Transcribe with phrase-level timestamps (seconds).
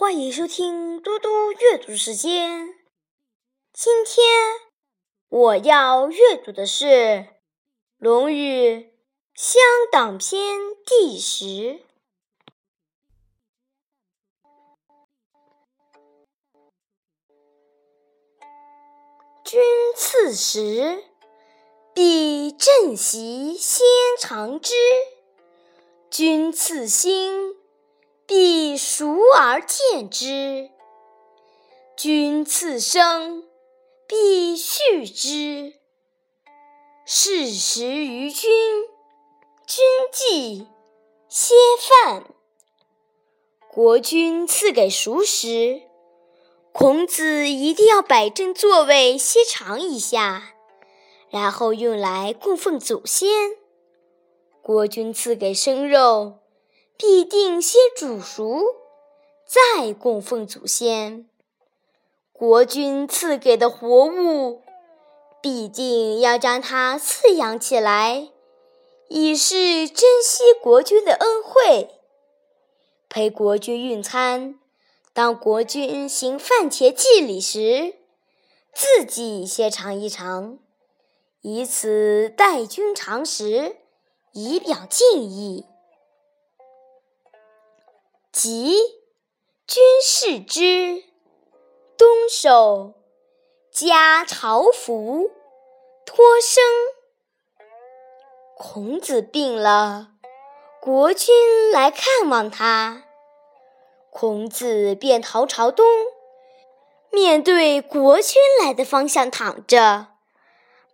[0.00, 2.72] 欢迎收听嘟嘟阅读时间。
[3.72, 4.24] 今天
[5.28, 6.86] 我要阅读的是
[7.98, 8.76] 《论语·
[9.34, 11.80] 乡党篇》第十。
[19.44, 19.60] 君
[19.96, 21.02] 次时，
[21.92, 23.84] 必正席先
[24.20, 24.72] 尝之；
[26.08, 27.56] 君次兴，
[28.28, 30.68] 必熟而见之；
[31.96, 33.48] 君次生，
[34.06, 35.72] 必畜之。
[37.06, 38.50] 事时于君，
[39.66, 40.66] 君祭，
[41.26, 42.26] 先饭。
[43.72, 45.80] 国君赐给熟食。
[46.70, 50.52] 孔子一定要摆正座位，先尝一下，
[51.30, 53.56] 然后用来供奉祖先。
[54.60, 56.40] 国君赐给生肉，
[57.00, 58.60] 必定先煮熟，
[59.46, 61.28] 再供奉祖先。
[62.32, 64.62] 国君赐给的活物，
[65.40, 68.30] 必定要将它饲养起来，
[69.06, 71.88] 以示珍惜国君的恩惠，
[73.08, 74.58] 陪国君用餐。
[75.12, 77.94] 当国君行饭前祭礼时，
[78.74, 80.58] 自己先尝一尝，
[81.42, 83.76] 以此待君尝食，
[84.32, 85.64] 以表敬意。
[88.40, 88.76] 即
[89.66, 91.02] 君视之，
[91.96, 92.94] 东守，
[93.72, 95.32] 加朝服，
[96.06, 96.62] 托生。
[98.56, 100.10] 孔子病了，
[100.80, 103.02] 国君来看望他。
[104.10, 105.84] 孔子便逃朝东，
[107.10, 110.06] 面对国君来的方向躺着，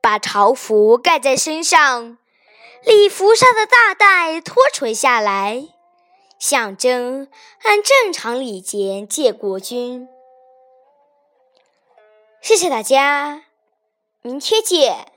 [0.01, 2.17] 把朝服盖在身上，
[2.85, 5.74] 礼服上的大带脱垂下来，
[6.47, 7.27] 象征
[7.63, 10.07] 按正常礼节见国君。
[12.43, 13.47] 谢谢大家，
[14.21, 15.14] 明天见。